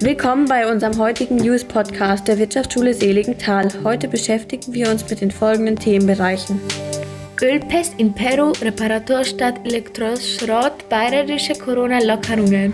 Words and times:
Willkommen 0.00 0.46
bei 0.46 0.70
unserem 0.70 0.98
heutigen 0.98 1.36
News-Podcast 1.36 2.26
der 2.28 2.38
Wirtschaftsschule 2.38 2.94
Seligenthal. 2.94 3.68
Heute 3.84 4.08
beschäftigen 4.08 4.72
wir 4.72 4.90
uns 4.90 5.08
mit 5.08 5.20
den 5.20 5.30
folgenden 5.30 5.76
Themenbereichen. 5.76 6.60
Ölpest 7.40 7.94
in 7.98 8.12
Peru, 8.12 8.52
Reparatur 8.60 9.24
statt 9.24 9.60
Elektroschrott, 9.64 10.88
bayerische 10.88 11.54
Corona-Lockerungen. 11.54 12.72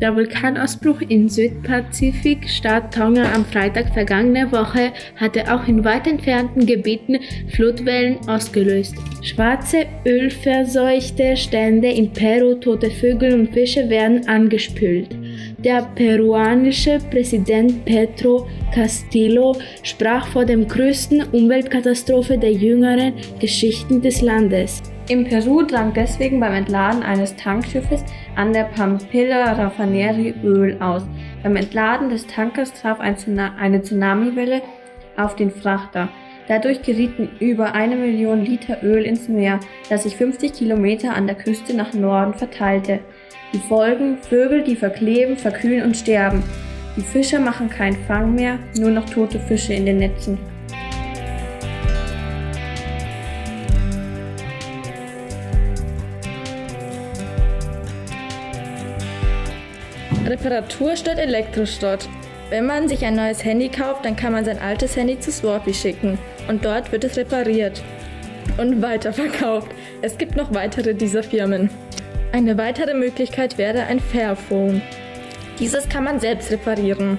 Der 0.00 0.14
Vulkanausbruch 0.14 1.00
im 1.08 1.28
Südpazifik-Staat 1.28 2.94
Tonga 2.94 3.32
am 3.34 3.44
Freitag 3.44 3.92
vergangener 3.92 4.52
Woche 4.52 4.92
hatte 5.16 5.52
auch 5.52 5.66
in 5.66 5.84
weit 5.84 6.06
entfernten 6.06 6.66
Gebieten 6.66 7.18
Flutwellen 7.48 8.16
ausgelöst. 8.28 8.94
Schwarze, 9.22 9.86
ölverseuchte 10.06 11.36
Stände 11.36 11.88
in 11.88 12.12
Peru, 12.12 12.54
tote 12.54 12.92
Vögel 12.92 13.34
und 13.34 13.52
Fische 13.52 13.90
werden 13.90 14.28
angespült. 14.28 15.16
Der 15.64 15.82
peruanische 15.96 16.98
Präsident 17.10 17.84
Petro 17.84 18.46
Castillo 18.72 19.56
sprach 19.82 20.28
vor 20.28 20.44
dem 20.44 20.68
größten 20.68 21.24
Umweltkatastrophe 21.32 22.38
der 22.38 22.52
jüngeren 22.52 23.14
Geschichten 23.40 24.00
des 24.00 24.22
Landes. 24.22 24.80
In 25.08 25.24
Peru 25.24 25.62
drang 25.62 25.94
deswegen 25.94 26.38
beim 26.38 26.52
Entladen 26.52 27.02
eines 27.02 27.34
Tankschiffes 27.34 28.04
an 28.36 28.52
der 28.52 28.64
Pampilla 28.64 29.52
Raffinerie 29.52 30.34
Öl 30.44 30.76
aus. 30.82 31.02
Beim 31.42 31.56
Entladen 31.56 32.10
des 32.10 32.26
Tankers 32.26 32.74
traf 32.74 33.00
eine 33.00 33.80
Tsunamiwelle 33.80 34.60
auf 35.16 35.34
den 35.34 35.50
Frachter. 35.50 36.10
Dadurch 36.46 36.82
gerieten 36.82 37.30
über 37.40 37.74
eine 37.74 37.96
Million 37.96 38.44
Liter 38.44 38.82
Öl 38.82 39.04
ins 39.04 39.28
Meer, 39.28 39.60
das 39.88 40.02
sich 40.02 40.14
50 40.14 40.52
Kilometer 40.52 41.14
an 41.14 41.26
der 41.26 41.36
Küste 41.36 41.74
nach 41.74 41.94
Norden 41.94 42.34
verteilte. 42.34 43.00
Die 43.54 43.60
Folgen, 43.60 44.18
Vögel, 44.18 44.62
die 44.62 44.76
verkleben, 44.76 45.38
verkühlen 45.38 45.84
und 45.84 45.96
sterben. 45.96 46.42
Die 46.96 47.02
Fischer 47.02 47.40
machen 47.40 47.70
keinen 47.70 47.96
Fang 48.06 48.34
mehr, 48.34 48.58
nur 48.78 48.90
noch 48.90 49.08
tote 49.08 49.40
Fische 49.40 49.72
in 49.72 49.86
den 49.86 49.98
Netzen. 49.98 50.38
Reparatur 60.28 60.94
statt 60.94 61.18
Elektroschrott. 61.18 62.06
Wenn 62.50 62.66
man 62.66 62.86
sich 62.86 63.04
ein 63.04 63.14
neues 63.16 63.44
Handy 63.44 63.68
kauft, 63.68 64.04
dann 64.04 64.16
kann 64.16 64.32
man 64.32 64.44
sein 64.44 64.58
altes 64.58 64.94
Handy 64.96 65.18
zu 65.18 65.32
Swappy 65.32 65.72
schicken 65.72 66.18
und 66.48 66.64
dort 66.64 66.92
wird 66.92 67.04
es 67.04 67.16
repariert 67.16 67.82
und 68.58 68.82
weiterverkauft. 68.82 69.68
Es 70.02 70.18
gibt 70.18 70.36
noch 70.36 70.52
weitere 70.52 70.94
dieser 70.94 71.22
Firmen. 71.22 71.70
Eine 72.32 72.58
weitere 72.58 72.92
Möglichkeit 72.92 73.56
wäre 73.56 73.84
ein 73.84 74.00
Fairphone. 74.00 74.82
Dieses 75.58 75.88
kann 75.88 76.04
man 76.04 76.20
selbst 76.20 76.50
reparieren. 76.50 77.18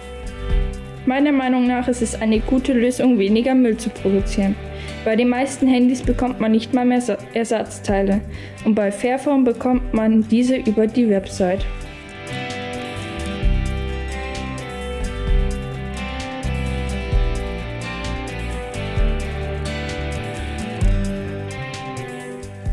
Meiner 1.05 1.31
Meinung 1.31 1.65
nach 1.65 1.87
ist 1.87 2.03
es 2.03 2.21
eine 2.21 2.39
gute 2.39 2.73
Lösung, 2.73 3.17
weniger 3.17 3.55
Müll 3.55 3.77
zu 3.77 3.89
produzieren. 3.89 4.55
Bei 5.03 5.15
den 5.15 5.29
meisten 5.29 5.67
Handys 5.67 6.03
bekommt 6.03 6.39
man 6.39 6.51
nicht 6.51 6.73
mal 6.73 6.85
mehr 6.85 7.01
Ersatzteile 7.33 8.21
und 8.65 8.75
bei 8.75 8.91
Fairphone 8.91 9.43
bekommt 9.43 9.93
man 9.93 10.27
diese 10.27 10.57
über 10.57 10.85
die 10.85 11.09
Website. 11.09 11.65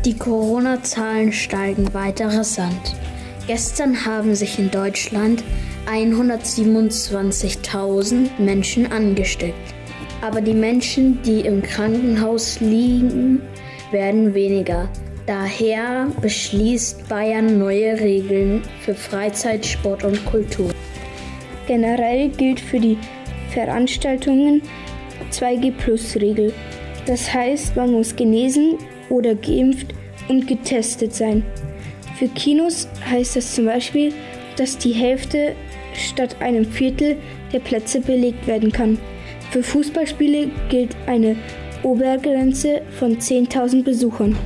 Die 0.07 0.17
Corona-Zahlen 0.17 1.31
steigen 1.33 1.93
weiter 1.93 2.27
rasant. 2.27 2.95
Gestern 3.45 4.05
haben 4.05 4.35
sich 4.35 4.57
in 4.57 4.71
Deutschland 4.71 5.43
127.000 5.91 8.29
Menschen 8.39 8.89
angesteckt. 8.89 9.73
Aber 10.21 10.39
die 10.39 10.53
Menschen, 10.53 11.21
die 11.23 11.41
im 11.41 11.61
Krankenhaus 11.61 12.61
liegen, 12.61 13.41
werden 13.91 14.33
weniger. 14.33 14.87
Daher 15.25 16.07
beschließt 16.21 17.09
Bayern 17.09 17.59
neue 17.59 17.99
Regeln 17.99 18.61
für 18.79 18.95
Freizeit, 18.95 19.65
Sport 19.65 20.05
und 20.05 20.25
Kultur. 20.25 20.69
Generell 21.67 22.29
gilt 22.29 22.61
für 22.61 22.79
die 22.79 22.97
Veranstaltungen 23.49 24.61
2G-Plus-Regel. 25.31 26.53
Das 27.05 27.33
heißt, 27.33 27.75
man 27.75 27.91
muss 27.91 28.15
genesen 28.15 28.77
oder 29.09 29.35
geimpft 29.35 29.93
und 30.27 30.47
getestet 30.47 31.13
sein. 31.13 31.43
Für 32.17 32.27
Kinos 32.27 32.87
heißt 33.09 33.35
das 33.35 33.53
zum 33.53 33.65
Beispiel, 33.65 34.13
dass 34.57 34.77
die 34.77 34.93
Hälfte 34.93 35.55
statt 35.93 36.35
einem 36.39 36.65
Viertel 36.65 37.17
der 37.53 37.59
Plätze 37.59 38.01
belegt 38.01 38.47
werden 38.47 38.71
kann. 38.71 38.97
Für 39.51 39.63
Fußballspiele 39.63 40.49
gilt 40.69 40.95
eine 41.05 41.35
Obergrenze 41.83 42.81
von 42.99 43.17
10.000 43.17 43.83
Besuchern. 43.83 44.37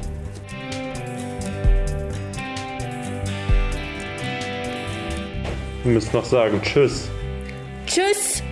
Wir 5.83 5.93
müssen 5.93 6.15
noch 6.15 6.25
sagen 6.25 6.61
Tschüss. 6.61 7.09
Tschüss. 7.87 8.43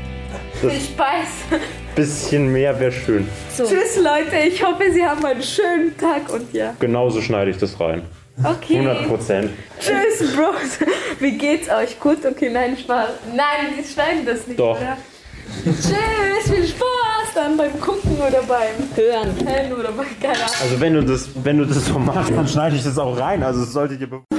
Viel 0.62 0.72
Spaß. 0.72 1.60
bisschen 1.96 2.52
mehr 2.52 2.80
wäre 2.80 2.92
schön. 2.92 3.28
So. 3.56 3.66
Tschüss 3.66 3.98
Leute, 3.98 4.38
ich 4.48 4.64
hoffe, 4.64 4.84
Sie 4.92 5.06
haben 5.06 5.24
einen 5.26 5.44
schönen 5.44 5.98
Tag 5.98 6.32
und 6.32 6.54
ja. 6.54 6.74
Genauso 6.80 7.22
schneide 7.22 7.52
ich 7.52 7.58
das 7.58 7.80
rein. 7.80 8.04
Okay. 8.44 8.78
100 8.78 9.08
Prozent. 9.08 9.52
Tschüss, 9.80 10.34
Bros. 10.34 10.80
Wie 11.20 11.38
geht's 11.38 11.70
euch? 11.70 12.00
Gut? 12.00 12.26
Okay, 12.26 12.50
nein, 12.50 12.78
Spaß. 12.78 13.10
Nein, 13.36 13.76
wir 13.76 13.84
schneiden 13.84 14.26
das 14.26 14.48
nicht, 14.48 14.60
Doch. 14.60 14.78
oder? 14.80 14.98
Tschüss, 15.66 16.54
viel 16.54 16.68
Spaß 16.68 17.34
dann 17.36 17.58
beim 17.58 17.80
Gucken 17.82 18.18
oder 18.18 18.42
beim 18.44 18.76
Hören. 18.96 19.30
Hören 19.46 19.74
oder 19.74 19.92
bei, 19.92 20.06
keine 20.22 20.36
Ahnung. 20.36 20.56
Also 20.62 20.80
wenn 20.80 20.94
du 20.94 21.04
das, 21.04 21.30
wenn 21.44 21.58
du 21.58 21.66
das 21.66 21.86
so 21.86 22.00
machst, 22.00 22.32
dann 22.32 22.48
schneide 22.48 22.76
ich 22.76 22.84
das 22.84 22.98
auch 22.98 23.20
rein. 23.20 23.44
Also 23.44 23.64
es 23.64 23.74
sollte 23.74 23.98
dir 23.98 24.08
bewusst 24.08 24.39